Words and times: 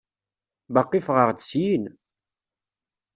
Baqi 0.73 0.99
ffɣeɣ-d 1.05 1.39
syin. 1.49 1.83